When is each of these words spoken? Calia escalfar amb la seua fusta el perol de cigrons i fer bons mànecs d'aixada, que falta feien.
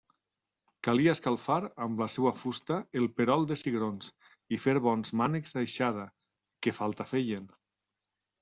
Calia 0.85 1.11
escalfar 1.17 1.57
amb 1.87 1.99
la 2.03 2.07
seua 2.13 2.31
fusta 2.39 2.79
el 3.01 3.05
perol 3.19 3.45
de 3.51 3.57
cigrons 3.63 4.09
i 4.57 4.61
fer 4.65 4.75
bons 4.89 5.15
mànecs 5.23 5.57
d'aixada, 5.59 6.07
que 6.65 6.75
falta 6.81 7.09
feien. 7.13 7.47